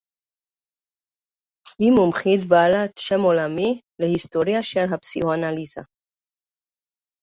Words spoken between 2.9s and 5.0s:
שם עולמי להיסטוריה של